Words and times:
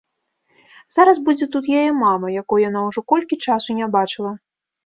Зараз 0.95 1.17
будзе 1.27 1.45
тут 1.55 1.69
яе 1.81 1.91
мама, 1.99 2.33
якой 2.41 2.65
яна 2.69 2.81
ўжо 2.89 3.05
колькі 3.15 3.41
часу 3.49 3.69
не 3.83 3.87
бачыла. 3.99 4.31